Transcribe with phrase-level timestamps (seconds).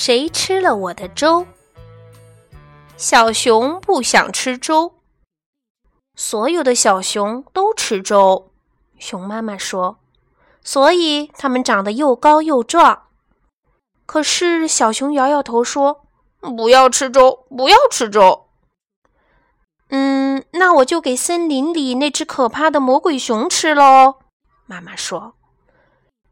[0.00, 1.44] 谁吃了我的粥？
[2.96, 4.94] 小熊不想吃粥。
[6.14, 8.52] 所有的小熊都吃粥。
[9.00, 9.98] 熊妈妈说
[10.62, 13.08] ：“所以它们长得又高又壮。”
[14.06, 16.06] 可是小熊摇摇头说
[16.56, 18.46] ：“不要吃粥，不要吃粥。”
[19.90, 24.20] 嗯，那我就给森林里那只可怕的魔鬼熊吃喽。
[24.64, 25.34] 妈妈说。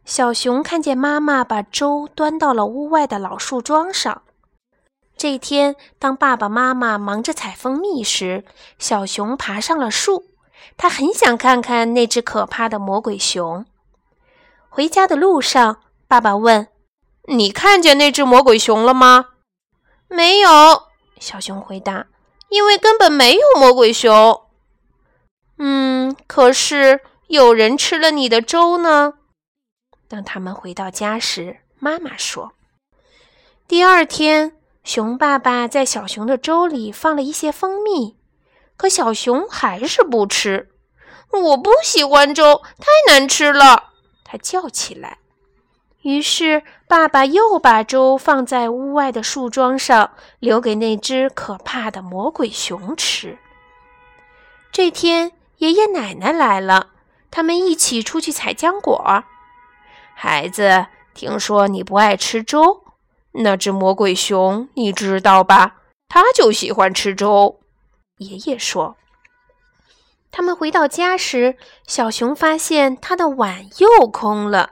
[0.07, 4.23] 小熊看见妈妈把粥端到了屋外的老树桩上。
[5.17, 8.45] 这天，当爸爸妈妈忙着采蜂蜜时，
[8.79, 10.27] 小熊爬上了树。
[10.77, 13.67] 他很想看看那只可怕的魔鬼熊。
[14.69, 16.69] 回家的路上，爸爸问
[17.29, 19.31] ：“你看见那只魔鬼熊了吗
[20.07, 20.49] ？”“没有。”
[21.19, 22.07] 小熊回答
[22.49, 24.43] ，“因为根本没有魔鬼熊。
[25.59, 29.15] ”“嗯，可是有人吃了你的粥呢。”
[30.09, 32.53] 当他们回到家时，妈妈说
[33.67, 38.17] ：“第二天，熊爸爸在小熊的粥里放了一些蜂蜜，
[38.77, 40.71] 可小熊还是不吃。
[41.33, 43.91] 我不喜欢粥，太难吃了。”
[44.25, 45.19] 他叫起来。
[46.03, 53.39] 于是，爸爸又把粥放在屋外的树桩上，留给那只可怕的魔鬼熊吃。
[54.71, 56.91] 这天，爷爷奶奶来了，
[57.31, 59.25] 他们一起出去采浆果。
[60.19, 62.85] 孩子，听说你不爱吃粥，
[63.33, 65.77] 那只魔鬼熊你知道吧？
[66.09, 67.61] 它就喜欢吃粥。
[68.17, 68.97] 爷爷说。
[70.33, 74.71] 他们回到家时，小熊发现他的碗又空了。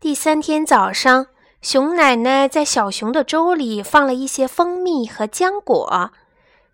[0.00, 1.28] 第三天早上，
[1.60, 6.10] 熊奶奶在小熊的粥里放了一些蜂蜜和浆果，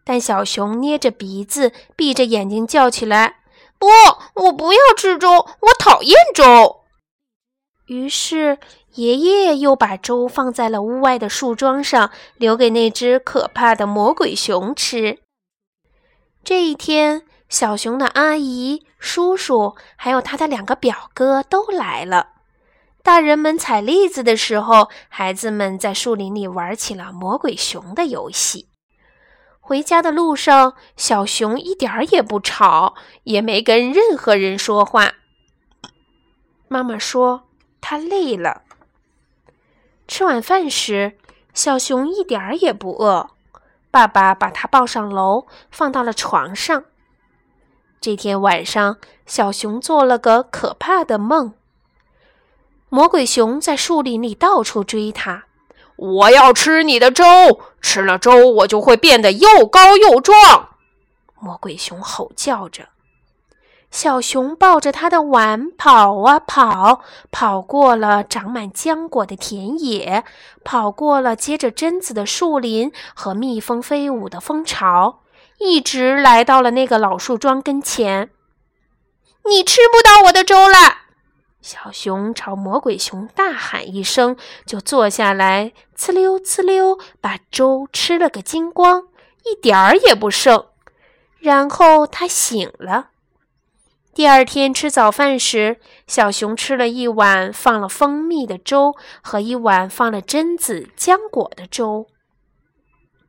[0.04, 3.40] 但小熊捏着鼻子，闭着眼睛叫起来
[3.78, 3.86] ：“不，
[4.44, 6.76] 我不要吃粥，我讨厌粥。”
[7.88, 8.58] 于是，
[8.96, 15.20] 爷爷又把粥放在了屋外的树桩上，留给那只可怕的魔鬼熊吃。
[16.44, 22.32] 这一天，小熊的阿姨、叔叔还有他的两个表哥都来了。
[23.02, 28.68] 大人们采栗子的时候，孩子们在树林里玩起了魔鬼熊的游戏。
[29.60, 32.94] 回家的路上，小熊一点儿也不吵，
[33.24, 35.14] 也没跟任何人说话。
[36.68, 37.47] 妈妈说。
[37.80, 38.62] 他累了。
[40.06, 41.18] 吃晚饭时，
[41.52, 43.30] 小熊一点儿也不饿。
[43.90, 46.84] 爸爸把他抱上楼，放到了床上。
[48.00, 51.54] 这天晚上，小熊做了个可怕的梦。
[52.88, 55.44] 魔鬼熊在树林里到处追他。
[55.96, 57.24] 我要吃你的粥，
[57.80, 60.76] 吃了粥我就会变得又高又壮。
[61.40, 62.88] 魔鬼熊吼叫着。
[63.90, 67.00] 小熊抱着他的碗跑啊跑，
[67.30, 70.24] 跑过了长满浆果的田野，
[70.62, 75.20] 跑过了结着榛子的树林和蜜蜂飞舞的蜂巢，
[75.58, 78.30] 一直来到了那个老树桩跟前。
[79.48, 80.74] 你吃不到我的粥了！
[81.62, 89.04] 小熊朝魔鬼熊大喊一声，就坐下来，呲溜呲溜把粥吃了个精光，
[89.44, 90.66] 一点儿也不剩。
[91.38, 93.08] 然后他醒了。
[94.18, 102.08] 第二天吃早饭时，小熊吃了一碗放了蜂蜜的粥和一碗放了榛子浆果的粥。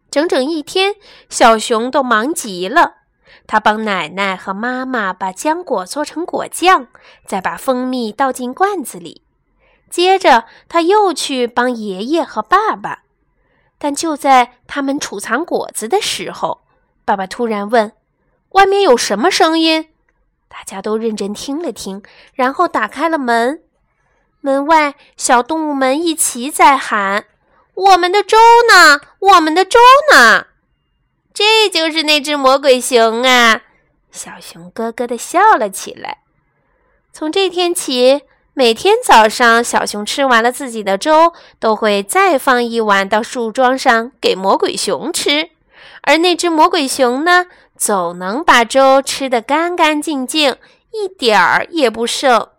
[0.10, 0.96] 整整一天，
[1.30, 2.94] 小熊都忙极了。
[3.46, 6.88] 他帮奶奶和妈妈把浆果做成果酱，
[7.24, 9.22] 再把蜂蜜倒进罐子里。
[9.92, 13.04] 接着，他又去帮爷爷和爸爸。
[13.78, 16.62] 但就在他们储藏果子的时候，
[17.06, 17.92] 爸爸突然问
[18.54, 19.90] ：“外面有什么声音？”
[20.50, 23.62] 大家都认真听了听，然后打开了门。
[24.42, 27.26] 门外，小动物们一齐在喊
[27.76, 28.38] ：“我们的粥
[28.68, 29.00] 呢？
[29.20, 29.80] 我们的粥
[30.12, 30.48] 呢？”
[31.34, 33.62] 这就是那只魔鬼熊啊！
[34.12, 36.20] 小熊咯咯地笑了起来。
[37.14, 38.24] 从这天起，
[38.54, 45.52] 每天早上，小熊吃完了自己的粥，都会再放一碗到树桩上给魔鬼熊吃。
[46.02, 47.46] 而那只魔鬼熊呢？
[47.80, 50.58] 总能把粥吃得干干净净，
[50.92, 52.50] 一点儿也不剩。